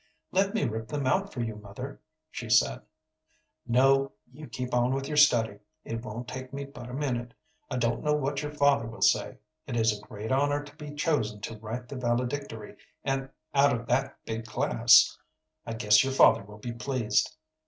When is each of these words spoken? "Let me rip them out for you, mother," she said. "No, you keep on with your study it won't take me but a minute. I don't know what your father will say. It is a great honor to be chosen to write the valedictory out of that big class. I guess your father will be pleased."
"Let 0.31 0.55
me 0.55 0.63
rip 0.63 0.87
them 0.87 1.05
out 1.05 1.31
for 1.31 1.41
you, 1.41 1.57
mother," 1.57 2.01
she 2.31 2.49
said. 2.49 2.81
"No, 3.67 4.13
you 4.33 4.47
keep 4.47 4.73
on 4.73 4.95
with 4.95 5.07
your 5.07 5.15
study 5.15 5.59
it 5.85 6.03
won't 6.03 6.27
take 6.27 6.51
me 6.51 6.65
but 6.65 6.89
a 6.89 6.93
minute. 6.95 7.35
I 7.69 7.77
don't 7.77 8.03
know 8.03 8.15
what 8.15 8.41
your 8.41 8.51
father 8.51 8.87
will 8.87 9.03
say. 9.03 9.37
It 9.67 9.75
is 9.75 9.95
a 9.95 10.01
great 10.01 10.31
honor 10.31 10.63
to 10.63 10.75
be 10.75 10.95
chosen 10.95 11.39
to 11.41 11.59
write 11.59 11.87
the 11.87 11.97
valedictory 11.97 12.77
out 13.05 13.25
of 13.53 13.85
that 13.85 14.17
big 14.25 14.47
class. 14.47 15.15
I 15.67 15.73
guess 15.75 16.03
your 16.03 16.13
father 16.13 16.41
will 16.41 16.57
be 16.57 16.71
pleased." 16.73 17.35